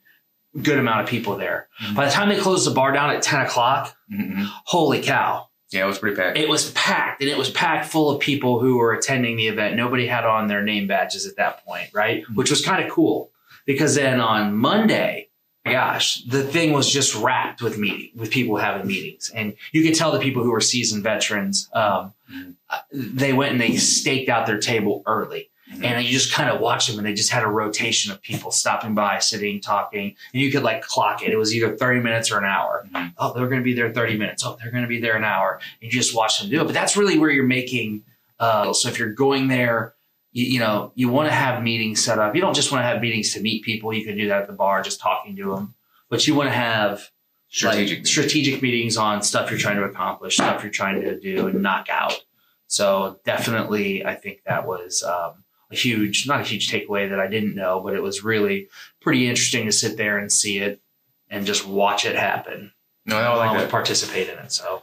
good 0.60 0.78
amount 0.78 1.00
of 1.00 1.06
people 1.08 1.36
there. 1.36 1.68
Mhm. 1.82 1.94
By 1.94 2.04
the 2.04 2.10
time 2.10 2.28
they 2.28 2.36
closed 2.36 2.66
the 2.66 2.72
bar 2.74 2.92
down 2.92 3.08
at 3.10 3.22
10 3.22 3.40
o'clock, 3.40 3.96
Mm-hmm. 4.12 4.44
holy 4.66 5.00
cow, 5.00 5.48
Yeah, 5.70 5.84
it 5.84 5.86
was 5.86 5.98
pretty 5.98 6.16
packed. 6.16 6.36
it 6.36 6.46
was 6.48 6.72
packed 6.72 7.22
and 7.22 7.30
it 7.30 7.38
was 7.38 7.48
packed 7.50 7.86
full 7.90 8.10
of 8.10 8.20
people 8.20 8.60
who 8.60 8.76
were 8.76 8.92
attending 8.92 9.36
the 9.38 9.46
event. 9.48 9.76
Nobody 9.76 10.06
had 10.08 10.24
on 10.26 10.46
their 10.48 10.62
name 10.62 10.86
badges 10.86 11.26
at 11.26 11.36
that 11.36 11.64
point, 11.64 11.88
right? 11.94 12.22
Which 12.34 12.50
was 12.50 12.62
kind 12.62 12.84
of 12.84 12.90
cool 12.90 13.30
because 13.64 13.94
then 13.94 14.20
on 14.20 14.54
Monday, 14.56 15.28
gosh, 15.64 16.22
the 16.24 16.42
thing 16.42 16.72
was 16.72 16.92
just 16.92 17.14
wrapped 17.14 17.62
with 17.62 17.78
meeting 17.78 18.10
with 18.14 18.30
people 18.30 18.56
having 18.56 18.86
meetings, 18.86 19.30
and 19.34 19.54
you 19.72 19.82
could 19.82 19.94
tell 19.94 20.10
the 20.12 20.18
people 20.18 20.42
who 20.42 20.50
were 20.50 20.60
seasoned 20.60 21.02
veterans. 21.04 21.70
Um, 21.72 22.12
Mhm. 22.30 22.56
uh, 22.68 22.78
they 22.92 23.32
went 23.32 23.52
and 23.52 23.60
they 23.60 23.76
staked 23.76 24.28
out 24.28 24.46
their 24.46 24.58
table 24.58 25.02
early. 25.06 25.49
And 25.82 26.04
you 26.04 26.10
just 26.12 26.32
kind 26.32 26.48
of 26.50 26.60
watch 26.60 26.86
them, 26.86 26.98
and 26.98 27.06
they 27.06 27.14
just 27.14 27.30
had 27.30 27.42
a 27.42 27.46
rotation 27.48 28.12
of 28.12 28.20
people 28.22 28.50
stopping 28.50 28.94
by, 28.94 29.18
sitting, 29.18 29.60
talking, 29.60 30.14
and 30.32 30.42
you 30.42 30.50
could 30.52 30.62
like 30.62 30.82
clock 30.82 31.22
it. 31.22 31.30
It 31.30 31.36
was 31.36 31.54
either 31.54 31.76
thirty 31.76 32.00
minutes 32.00 32.30
or 32.30 32.38
an 32.38 32.44
hour. 32.44 32.86
Mhm. 32.94 33.12
Oh, 33.18 33.32
they're 33.32 33.48
going 33.48 33.60
to 33.60 33.64
be 33.64 33.74
there 33.74 33.92
thirty 33.92 34.16
minutes. 34.16 34.44
Oh, 34.44 34.56
they're 34.60 34.70
going 34.72 34.82
to 34.84 34.88
be 34.88 35.00
there 35.00 35.16
an 35.16 35.24
hour. 35.24 35.60
And 35.82 35.92
you 35.92 35.98
just 35.98 36.14
watch 36.14 36.40
them 36.40 36.50
do 36.50 36.60
it. 36.60 36.64
But 36.64 36.74
that's 36.74 36.96
really 36.96 37.18
where 37.18 37.30
you're 37.30 37.44
making. 37.44 38.02
Uh, 38.38 38.72
so 38.72 38.88
if 38.88 38.98
you're 38.98 39.12
going 39.12 39.48
there 39.48 39.94
you, 40.32 40.44
you 40.46 40.58
know, 40.60 40.92
you 40.94 41.08
want 41.08 41.28
to 41.28 41.34
have 41.34 41.60
meetings 41.62 42.04
set 42.04 42.18
up. 42.20 42.34
You 42.36 42.40
don't 42.40 42.54
just 42.54 42.70
want 42.70 42.82
to 42.82 42.86
have 42.86 43.00
meetings 43.02 43.32
to 43.34 43.40
meet 43.40 43.64
people. 43.64 43.92
You 43.92 44.04
can 44.04 44.16
do 44.16 44.28
that 44.28 44.42
at 44.42 44.46
the 44.46 44.52
bar, 44.52 44.80
just 44.80 45.00
talking 45.00 45.34
to 45.36 45.54
them. 45.54 45.74
But 46.08 46.24
you 46.26 46.36
want 46.36 46.48
to 46.50 46.54
have 46.54 47.10
Strategic. 47.48 47.98
like, 47.98 48.06
strategic 48.06 48.62
meetings 48.62 48.96
on 48.96 49.22
stuff 49.22 49.50
you're 49.50 49.58
trying 49.58 49.76
to 49.78 49.82
accomplish, 49.84 50.34
stuff 50.36 50.62
you're 50.62 50.70
trying 50.70 51.00
to 51.00 51.18
do 51.18 51.48
and 51.48 51.60
knock 51.62 51.88
out. 51.90 52.24
So 52.68 53.18
definitely, 53.24 54.04
I 54.06 54.14
think 54.14 54.42
that 54.46 54.66
was 54.68 55.02
um, 55.02 55.42
a 55.70 55.76
huge, 55.76 56.26
not 56.26 56.40
a 56.40 56.44
huge 56.44 56.70
takeaway 56.70 57.08
that 57.10 57.20
I 57.20 57.26
didn't 57.28 57.54
know, 57.54 57.80
but 57.80 57.94
it 57.94 58.02
was 58.02 58.24
really 58.24 58.68
pretty 59.00 59.28
interesting 59.28 59.66
to 59.66 59.72
sit 59.72 59.96
there 59.96 60.18
and 60.18 60.30
see 60.30 60.58
it 60.58 60.80
and 61.28 61.46
just 61.46 61.66
watch 61.66 62.04
it 62.06 62.16
happen. 62.16 62.72
no, 63.06 63.16
I 63.16 63.34
like 63.36 63.58
that. 63.58 63.70
participate 63.70 64.28
in 64.28 64.38
it. 64.38 64.52
So 64.52 64.82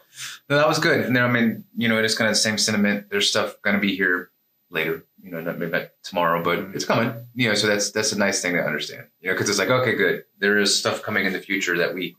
No, 0.49 0.57
that 0.57 0.67
was 0.67 0.79
good. 0.79 1.01
And 1.05 1.15
then 1.15 1.23
I 1.23 1.27
mean, 1.29 1.65
you 1.75 1.87
know, 1.89 1.99
it 1.99 2.05
is 2.05 2.17
kind 2.17 2.29
of 2.29 2.35
the 2.35 2.39
same 2.41 2.57
sentiment. 2.57 3.09
There's 3.09 3.29
stuff 3.29 3.61
going 3.61 3.75
to 3.75 3.81
be 3.81 3.95
here 3.95 4.29
later. 4.69 5.03
You 5.21 5.31
know, 5.31 5.41
not 5.41 5.57
maybe 5.59 5.71
not 5.71 5.89
tomorrow, 6.03 6.41
but 6.43 6.59
Mhm. 6.59 6.75
it's 6.75 6.85
coming. 6.85 7.13
You 7.35 7.49
know, 7.49 7.55
so 7.55 7.67
that's 7.67 7.91
that's 7.91 8.11
a 8.13 8.17
nice 8.17 8.41
thing 8.41 8.53
to 8.53 8.61
understand. 8.61 9.07
You 9.19 9.27
know, 9.29 9.33
because 9.33 9.49
it's 9.49 9.59
like, 9.59 9.69
okay, 9.69 9.95
good. 9.95 10.23
There 10.39 10.57
is 10.57 10.77
stuff 10.77 11.01
coming 11.03 11.25
in 11.25 11.33
the 11.33 11.39
future 11.41 11.77
that 11.79 11.93
we 11.93 12.15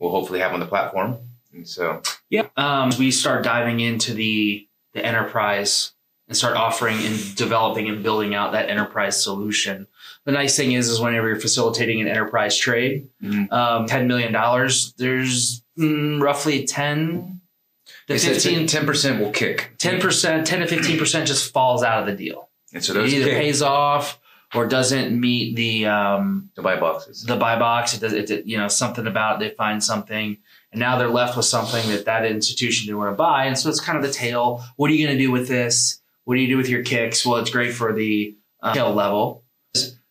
will 0.00 0.10
hopefully 0.10 0.40
have 0.40 0.52
on 0.52 0.60
the 0.60 0.66
platform. 0.66 1.18
And 1.52 1.66
so, 1.68 2.02
Yeah. 2.28 2.46
Um, 2.56 2.90
we 2.98 3.10
start 3.10 3.44
diving 3.44 3.78
into 3.80 4.14
the 4.14 4.66
the 4.94 5.04
enterprise 5.04 5.92
and 6.30 6.36
start 6.36 6.56
offering 6.56 6.96
and 7.04 7.34
developing 7.34 7.88
and 7.88 8.04
building 8.04 8.36
out 8.36 8.52
that 8.52 8.70
enterprise 8.70 9.20
solution. 9.20 9.88
The 10.26 10.30
nice 10.30 10.56
thing 10.56 10.70
is, 10.72 10.88
is 10.88 11.00
whenever 11.00 11.26
you're 11.26 11.40
facilitating 11.40 12.00
an 12.00 12.06
enterprise 12.06 12.56
trade, 12.56 13.08
Mhm. 13.20 13.52
um, 13.52 13.86
ten 13.86 14.06
million 14.06 14.32
dollars, 14.32 14.94
there's 14.96 15.64
mm, 15.76 16.22
roughly 16.22 16.64
ten 16.66 17.40
to 18.06 18.12
they 18.12 18.18
said 18.18 18.34
15 18.34 18.68
10 18.68 18.86
percent 18.86 19.20
will 19.20 19.32
kick. 19.32 19.72
10%, 19.78 20.44
10 20.44 20.60
to 20.60 20.66
15% 20.66 21.26
just 21.26 21.52
falls 21.52 21.82
out 21.82 21.98
of 22.00 22.06
the 22.06 22.14
deal. 22.14 22.48
And 22.72 22.84
so 22.84 22.92
It 23.00 23.08
either 23.12 23.24
kick, 23.24 23.38
pays 23.38 23.60
off 23.60 24.20
or 24.54 24.66
doesn't 24.66 25.18
meet 25.18 25.56
the 25.56 25.86
um, 25.86 26.50
the 26.54 26.62
buy 26.62 26.76
boxes. 26.78 27.24
the 27.24 27.36
buy 27.36 27.58
box. 27.58 27.94
It 27.94 28.00
does, 28.00 28.12
it, 28.12 28.46
you 28.46 28.56
know, 28.56 28.68
something 28.68 29.08
about 29.08 29.40
they 29.40 29.50
find 29.50 29.82
something, 29.82 30.36
and 30.70 30.78
now 30.78 30.96
they're 30.96 31.08
left 31.10 31.36
with 31.36 31.46
something 31.46 31.88
that 31.90 32.04
that 32.04 32.24
institution 32.24 32.86
didn't 32.86 32.98
want 32.98 33.10
to 33.12 33.16
buy, 33.16 33.46
and 33.46 33.58
so 33.58 33.68
it's 33.68 33.80
kind 33.80 33.98
of 33.98 34.04
the 34.04 34.12
tail. 34.12 34.62
What 34.76 34.92
are 34.92 34.94
you 34.94 35.04
going 35.04 35.18
to 35.18 35.24
do 35.24 35.32
with 35.32 35.48
this? 35.48 35.99
What 36.30 36.36
do 36.36 36.42
you 36.42 36.48
do 36.48 36.56
with 36.58 36.68
your 36.68 36.84
kicks? 36.84 37.26
Well, 37.26 37.38
it's 37.38 37.50
great 37.50 37.74
for 37.74 37.92
the 37.92 38.36
uh, 38.62 38.72
tail 38.72 38.94
level. 38.94 39.42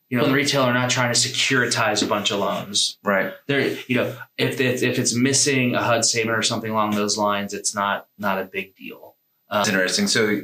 You 0.10 0.18
know, 0.18 0.26
the 0.28 0.34
retailer 0.34 0.66
are 0.66 0.74
not 0.74 0.90
trying 0.90 1.14
to 1.14 1.18
securitize 1.18 2.04
a 2.04 2.08
bunch 2.08 2.30
of 2.30 2.40
loans. 2.42 2.98
right. 3.06 3.32
They're, 3.48 3.78
you 3.88 3.96
know, 3.96 4.14
if 4.38 4.60
it's, 4.60 4.82
if 4.82 5.00
it's 5.00 5.16
missing 5.16 5.76
a 5.76 5.82
HUD 5.82 6.04
statement 6.04 6.38
or 6.38 6.42
something 6.42 6.72
along 6.72 6.92
those 6.92 7.18
lines, 7.18 7.54
it's 7.54 7.74
not 7.74 8.08
not 8.18 8.38
a 8.38 8.44
big 8.44 8.76
deal. 8.76 9.16
Um, 9.50 9.62
It's 9.62 9.70
interesting. 9.70 10.08
So 10.08 10.42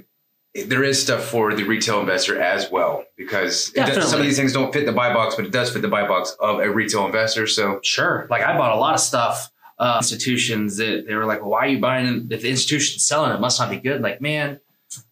there 0.66 0.82
is 0.82 1.02
stuff 1.02 1.26
for 1.26 1.54
the 1.54 1.64
retail 1.64 2.00
investor 2.00 2.42
as 2.42 2.72
well 2.72 3.04
because 3.18 3.74
it 3.76 3.86
does, 3.86 4.10
some 4.10 4.22
of 4.22 4.26
these 4.26 4.38
things 4.38 4.54
don't 4.54 4.72
fit 4.72 4.86
the 4.86 4.94
buy 4.94 5.14
box, 5.14 5.36
but 5.36 5.44
it 5.44 5.52
does 5.52 5.74
fit 5.74 5.82
the 5.82 5.90
buy 5.90 6.08
box 6.08 6.38
of 6.40 6.62
a 6.62 6.72
retail 6.72 7.06
investor. 7.06 7.48
So 7.48 7.82
Sure. 7.84 8.28
Like 8.30 8.44
I 8.44 8.58
bought 8.58 8.72
a 8.72 8.80
lot 8.80 8.94
of 8.94 9.02
stuff 9.02 9.52
uh, 9.78 9.96
institutions 9.98 10.78
that 10.78 11.04
they 11.06 11.16
were 11.16 11.26
like, 11.26 11.42
well, 11.42 11.50
why 11.50 11.66
are 11.66 11.68
you 11.68 11.80
buying? 11.80 12.30
If 12.32 12.44
the 12.44 12.50
institution's 12.50 13.04
selling 13.04 13.34
it 13.34 13.42
must 13.42 13.60
not 13.60 13.70
be 13.70 13.76
good. 13.76 14.02
Like, 14.02 14.22
man, 14.22 14.62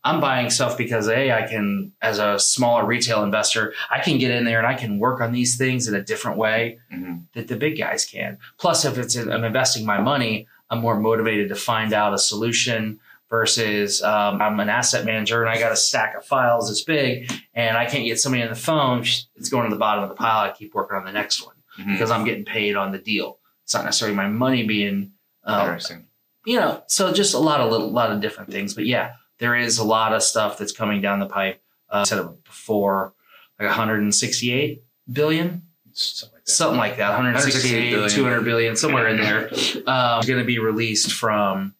I'm 0.03 0.21
buying 0.21 0.49
stuff 0.49 0.77
because 0.77 1.07
a 1.09 1.31
I 1.31 1.47
can, 1.47 1.91
as 2.01 2.19
a 2.19 2.39
smaller 2.39 2.85
retail 2.85 3.23
investor, 3.23 3.73
I 3.89 3.99
can 3.99 4.17
get 4.17 4.31
in 4.31 4.45
there 4.45 4.57
and 4.59 4.67
I 4.67 4.75
can 4.75 4.99
work 4.99 5.19
on 5.19 5.31
these 5.33 5.57
things 5.57 5.87
in 5.87 5.95
a 5.95 6.01
different 6.01 6.37
way 6.37 6.79
Mhm. 6.93 7.23
that 7.33 7.47
the 7.47 7.55
big 7.55 7.77
guys 7.77 8.05
can. 8.05 8.37
Plus, 8.57 8.85
if 8.85 8.97
it's 8.97 9.15
I'm 9.15 9.43
investing 9.43 9.85
my 9.85 9.99
money, 9.99 10.47
I'm 10.69 10.79
more 10.79 10.99
motivated 10.99 11.49
to 11.49 11.55
find 11.55 11.91
out 11.93 12.13
a 12.13 12.17
solution 12.17 12.99
versus 13.29 14.01
um, 14.03 14.41
I'm 14.41 14.59
an 14.59 14.69
asset 14.69 15.05
manager 15.05 15.41
and 15.41 15.49
I 15.49 15.57
got 15.59 15.71
a 15.71 15.75
stack 15.75 16.15
of 16.15 16.23
files 16.23 16.69
this 16.69 16.83
big 16.83 17.31
and 17.55 17.77
I 17.77 17.85
can't 17.85 18.05
get 18.05 18.19
somebody 18.19 18.43
on 18.43 18.49
the 18.49 18.55
phone. 18.55 19.01
It's 19.35 19.49
going 19.49 19.67
to 19.69 19.73
the 19.75 19.79
bottom 19.79 20.03
of 20.03 20.09
the 20.09 20.15
pile. 20.15 20.47
I 20.47 20.51
keep 20.53 20.73
working 20.75 20.97
on 20.97 21.03
the 21.05 21.11
next 21.11 21.43
one 21.45 21.55
Mhm. 21.79 21.93
because 21.93 22.11
I'm 22.11 22.25
getting 22.25 22.45
paid 22.45 22.75
on 22.75 22.91
the 22.91 22.99
deal. 22.99 23.39
It's 23.63 23.73
not 23.73 23.85
necessarily 23.85 24.15
my 24.15 24.27
money 24.27 24.63
being, 24.67 25.13
um, 25.45 25.61
Interesting. 25.61 26.05
you 26.45 26.59
know, 26.59 26.83
so 26.87 27.11
just 27.11 27.33
a 27.33 27.39
lot 27.39 27.59
of 27.59 27.71
little, 27.71 27.89
lot 27.91 28.11
of 28.11 28.21
different 28.21 28.51
things. 28.51 28.75
But 28.75 28.85
yeah, 28.85 29.13
there 29.39 29.55
is 29.55 29.77
a 29.77 29.83
lot 29.83 30.13
of 30.13 30.23
stuff 30.23 30.57
that's 30.57 30.71
coming 30.71 31.01
down 31.01 31.19
the 31.19 31.25
pipe. 31.25 31.61
Uh, 31.89 31.97
I 31.97 32.03
said 32.03 32.19
it 32.19 32.43
before, 32.43 33.13
like 33.59 33.67
168 33.67 34.83
billion, 35.11 35.63
Something 35.95 36.33
like 36.33 36.45
that. 36.45 36.51
something 36.51 36.77
like 36.77 36.97
that. 36.97 37.09
168, 37.09 37.91
billion. 37.91 38.09
200 38.09 38.41
billion, 38.41 38.75
somewhere 38.75 39.07
in 39.07 39.17
there. 39.17 39.49
Um, 39.85 40.21
going 40.25 40.39
to 40.39 40.45
be 40.45 40.59
released 40.59 41.11
from 41.11 41.75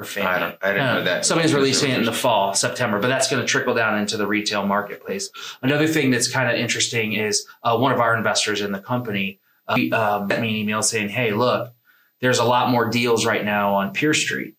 or 0.00 0.04
Fannie. 0.04 0.26
I 0.26 0.38
don't. 0.38 0.56
I 0.62 0.72
didn't 0.72 0.94
know 0.94 1.04
that. 1.04 1.26
Somebody's 1.26 1.54
releasing 1.54 1.90
it 1.90 1.98
in 1.98 2.04
the 2.04 2.12
fall, 2.24 2.54
September, 2.54 2.98
but 2.98 3.08
that's 3.08 3.30
going 3.30 3.40
to 3.42 3.46
trickle 3.46 3.74
down 3.74 3.98
into 3.98 4.16
the 4.16 4.26
retail 4.26 4.66
marketplace. 4.66 5.30
Another 5.62 5.86
thing 5.86 6.10
that's 6.10 6.28
kind 6.28 6.50
of 6.50 6.56
interesting 6.56 7.12
is 7.12 7.46
uh, 7.62 7.76
one 7.76 7.92
of 7.92 8.00
our 8.00 8.16
investors 8.16 8.62
in 8.62 8.72
the 8.72 8.80
company 8.80 9.38
uh, 9.68 9.74
um, 9.92 10.28
sent 10.28 10.42
me 10.42 10.48
an 10.48 10.56
email 10.56 10.82
saying, 10.82 11.10
"Hey, 11.10 11.32
look, 11.32 11.72
there's 12.20 12.38
a 12.38 12.44
lot 12.44 12.70
more 12.70 12.88
deals 12.88 13.26
right 13.26 13.44
now 13.44 13.74
on 13.74 13.92
Peer 13.92 14.14
Street 14.14 14.54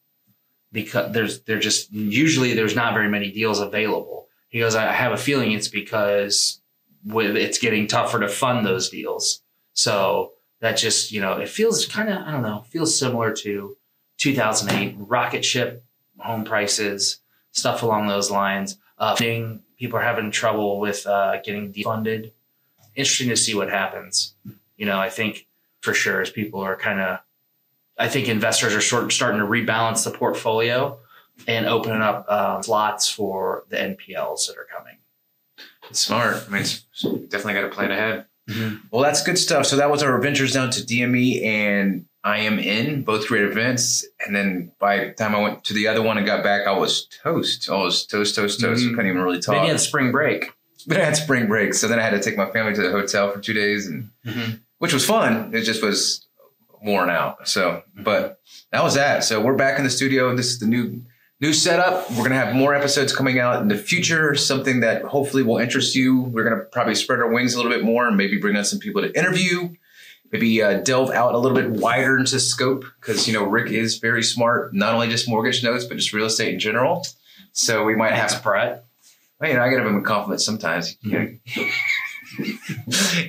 because 0.72 1.12
there's 1.12 1.42
there 1.42 1.60
just 1.60 1.92
usually 1.92 2.54
there's 2.54 2.76
not 2.76 2.94
very 2.94 3.10
many 3.10 3.32
deals 3.32 3.60
available." 3.60 4.28
He 4.50 4.60
goes, 4.60 4.76
"I 4.76 4.92
have 4.92 5.12
a 5.12 5.18
feeling 5.18 5.52
it's 5.52 5.68
because 5.68 6.62
with 7.06 7.36
it's 7.36 7.60
getting 7.60 7.88
tougher 7.88 8.20
to 8.20 8.28
fund 8.28 8.66
those 8.66 8.90
deals." 8.90 9.42
So 9.74 10.34
that 10.60 10.78
just 10.78 11.12
you 11.12 11.22
know 11.22 11.34
it 11.34 11.50
feels 11.50 11.86
kind 11.86 12.10
of 12.10 12.18
I 12.18 12.32
don't 12.32 12.44
know 12.44 12.64
feels 12.70 12.98
similar 12.98 13.34
to 13.34 13.76
2008 14.18 14.96
rocket 15.00 15.44
ship 15.44 15.84
home 16.20 16.44
prices 16.44 17.20
stuff 17.52 17.84
along 17.84 18.08
those 18.08 18.32
lines. 18.32 18.78
Uh, 18.98 19.16
people 19.16 20.00
are 20.00 20.04
having 20.04 20.32
trouble 20.32 20.80
with 20.80 21.06
uh, 21.08 21.42
getting 21.42 21.74
defunded. 21.74 22.32
Interesting 22.96 23.30
to 23.30 23.36
see 23.36 23.56
what 23.56 23.70
happens. 23.70 24.36
You 24.78 24.86
know, 24.86 25.00
I 25.00 25.10
think 25.10 25.48
for 25.82 25.94
sure 25.94 26.22
as 26.22 26.30
people 26.30 26.62
are 26.62 26.76
kind 26.76 27.02
of, 27.02 27.20
I 27.98 28.08
think 28.10 28.28
investors 28.28 28.74
are 28.74 28.82
sort 28.82 29.04
of 29.04 29.14
starting 29.14 29.40
to 29.40 29.46
rebalance 29.46 30.04
the 30.04 30.12
portfolio 30.12 30.98
and 31.48 31.66
opening 31.66 32.02
up 32.02 32.26
uh, 32.28 32.62
slots 32.62 33.10
for 33.10 33.66
the 33.70 33.78
NPLs 33.78 34.48
that 34.48 34.58
are 34.58 34.68
coming. 34.76 34.98
It's 35.90 36.00
smart. 36.00 36.44
I 36.48 36.52
mean, 36.52 36.62
it's, 36.62 36.86
definitely 37.02 37.54
got 37.54 37.62
to 37.62 37.70
plan 37.70 37.92
ahead. 37.92 38.26
Mhm. 38.50 38.82
Well, 38.92 39.02
that's 39.04 39.24
good 39.24 39.38
stuff. 39.38 39.66
So 39.66 39.76
that 39.78 39.90
was 39.92 40.02
our 40.04 40.20
ventures 40.20 40.54
down 40.54 40.72
to 40.72 40.82
DME 40.82 41.44
and 41.44 42.06
I 42.24 42.40
am 42.40 42.60
in 42.60 43.04
both 43.04 43.28
great 43.28 43.44
events. 43.44 44.06
And 44.26 44.36
then 44.36 44.72
by 44.80 45.06
the 45.06 45.12
time 45.14 45.34
I 45.36 45.40
went 45.42 45.64
to 45.66 45.74
the 45.74 45.88
other 45.88 46.02
one 46.02 46.18
and 46.18 46.26
got 46.26 46.44
back, 46.44 46.68
I 46.68 46.72
was 46.72 47.08
toast. 47.24 47.70
I 47.70 47.76
was 47.82 48.06
toast, 48.06 48.36
toast, 48.36 48.60
toast. 48.60 48.84
Mhm. 48.84 48.88
I 48.88 48.96
couldn't 48.96 49.08
even 49.12 49.22
really 49.22 49.40
talk. 49.42 49.56
Then 49.56 49.66
you 49.66 49.72
had 49.72 49.80
spring 49.80 50.12
break. 50.12 50.52
but 50.88 51.00
I 51.00 51.06
had 51.06 51.16
spring 51.16 51.48
break, 51.48 51.74
so 51.76 51.88
then 51.88 52.00
I 52.00 52.02
had 52.02 52.10
to 52.12 52.20
take 52.20 52.36
my 52.38 52.50
family 52.52 52.74
to 52.74 52.82
the 52.82 52.90
hotel 52.92 53.32
for 53.32 53.40
two 53.40 53.54
days, 53.54 53.86
and 53.88 54.10
which 54.80 54.94
was 54.94 55.06
fun. 55.06 55.52
It 55.54 55.62
just 55.62 55.84
was 55.84 56.26
worn 56.84 57.10
out. 57.10 57.48
So, 57.48 57.84
but 57.96 58.42
that 58.72 58.84
was 58.84 58.96
that. 58.96 59.24
So 59.24 59.42
we're 59.42 59.56
back 59.56 59.78
in 59.78 59.84
the 59.84 59.90
studio. 59.90 60.36
This 60.36 60.48
is 60.48 60.60
the 60.60 60.68
new 60.68 61.04
new 61.40 61.54
setup. 61.54 62.10
We're 62.12 62.24
gonna 62.24 62.36
have 62.36 62.56
more 62.56 62.74
episodes 62.74 63.16
coming 63.16 63.40
out 63.40 63.62
in 63.62 63.68
the 63.68 63.78
future. 63.78 64.36
Something 64.36 64.82
that 64.82 65.04
hopefully 65.04 65.44
will 65.44 65.58
interest 65.58 65.96
you. 65.96 66.22
We're 66.22 66.44
gonna 66.44 66.64
probably 66.64 66.96
spread 66.96 67.20
our 67.20 67.32
wings 67.32 67.54
a 67.54 67.58
little 67.58 67.72
bit 67.72 67.84
more 67.84 68.08
and 68.08 68.18
maybe 68.18 68.38
bring 68.38 68.56
on 68.56 68.66
some 68.66 68.80
people 68.80 69.02
to 69.02 69.18
interview. 69.18 69.70
Maybe 70.32 70.62
uh, 70.64 70.80
delve 70.80 71.12
out 71.12 71.34
a 71.34 71.38
little 71.38 71.58
bit 71.58 71.70
wider 71.70 72.18
into 72.18 72.40
scope 72.40 72.86
because 73.00 73.28
you 73.28 73.34
know 73.34 73.44
Rick 73.44 73.72
is 73.72 73.98
very 73.98 74.24
smart, 74.24 74.74
not 74.74 74.94
only 74.94 75.10
just 75.10 75.28
mortgage 75.28 75.64
notes 75.64 75.86
but 75.86 75.98
just 75.98 76.14
real 76.14 76.26
estate 76.26 76.54
in 76.54 76.60
general. 76.60 77.06
So 77.54 77.84
we 77.84 77.96
might 77.96 78.14
have 78.14 78.42
Brett. 78.42 78.86
well, 79.40 79.50
you 79.50 79.58
know, 79.58 79.64
I 79.64 79.70
give 79.70 79.86
him 79.86 79.98
a 79.98 80.02
compliment 80.02 80.42
sometimes. 80.42 80.96
Know. 81.04 81.28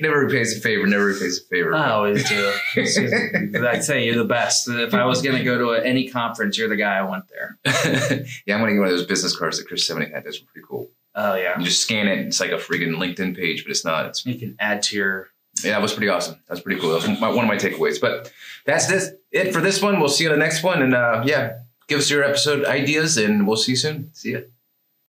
never 0.01 0.19
repays 0.25 0.57
a 0.57 0.61
favor. 0.61 0.85
Never 0.87 1.05
repays 1.05 1.41
a 1.41 1.43
favor. 1.45 1.73
I 1.75 1.91
always 1.91 2.27
do. 2.27 2.53
I'd 2.77 3.83
say 3.83 4.05
you're 4.05 4.15
the 4.17 4.25
best. 4.27 4.67
If 4.69 4.93
I 4.93 5.05
was 5.05 5.21
going 5.21 5.37
to 5.37 5.43
go 5.43 5.57
to 5.57 5.69
a, 5.71 5.83
any 5.83 6.07
conference, 6.09 6.57
you're 6.57 6.69
the 6.69 6.75
guy 6.75 6.97
I 6.97 7.01
went 7.01 7.25
there. 7.29 7.57
yeah, 8.45 8.55
I'm 8.55 8.61
gonna 8.61 8.73
get 8.73 8.79
one 8.79 8.87
of 8.87 8.97
those 8.97 9.05
business 9.05 9.35
cards 9.35 9.57
that 9.57 9.67
Chris 9.67 9.85
Seveney 9.85 10.09
had. 10.11 10.23
Those 10.23 10.41
were 10.41 10.47
pretty 10.51 10.65
cool. 10.67 10.89
Oh 11.15 11.35
yeah, 11.35 11.59
You 11.59 11.65
just 11.65 11.81
scan 11.83 12.07
it. 12.07 12.25
It's 12.25 12.39
like 12.39 12.51
a 12.51 12.55
freaking 12.55 12.95
LinkedIn 12.97 13.35
page, 13.35 13.63
but 13.63 13.71
it's 13.71 13.85
not. 13.85 14.07
It's 14.07 14.25
you 14.25 14.35
can 14.35 14.55
add 14.59 14.81
to 14.83 14.95
your. 14.95 15.27
yeah, 15.63 15.71
that 15.71 15.81
was 15.81 15.93
pretty 15.93 16.09
awesome. 16.09 16.39
That's 16.47 16.61
pretty 16.61 16.81
cool. 16.81 16.89
That 16.97 17.07
was 17.07 17.19
my, 17.19 17.29
one 17.29 17.45
of 17.45 17.47
my 17.47 17.57
takeaways. 17.57 18.01
But 18.01 18.31
that's 18.65 18.87
this 18.87 19.11
it 19.31 19.53
for 19.53 19.61
this 19.61 19.81
one. 19.81 19.99
We'll 19.99 20.09
see 20.09 20.23
you 20.23 20.31
on 20.31 20.39
the 20.39 20.43
next 20.43 20.63
one. 20.63 20.81
And 20.81 20.95
uh, 20.95 21.21
yeah, 21.25 21.59
give 21.87 21.99
us 21.99 22.09
your 22.09 22.23
episode 22.23 22.65
ideas, 22.65 23.17
and 23.17 23.47
we'll 23.47 23.57
see 23.57 23.73
you 23.73 23.77
soon. 23.77 24.09
See 24.13 24.31
ya. 24.33 24.39